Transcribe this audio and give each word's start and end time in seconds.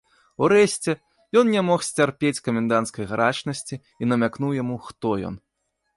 Урэшце, 0.43 0.91
ён 1.41 1.51
не 1.57 1.61
мог 1.67 1.83
сцярпець 1.89 2.43
каменданцкай 2.47 3.09
гарачнасці 3.11 3.75
і 3.79 4.03
намякнуў 4.13 4.51
яму, 4.63 4.83
хто 4.89 5.13
ён. 5.29 5.35